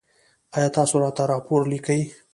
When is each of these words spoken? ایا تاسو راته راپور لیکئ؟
ایا 0.55 0.69
تاسو 0.75 0.95
راته 1.03 1.23
راپور 1.31 1.61
لیکئ؟ 1.71 2.01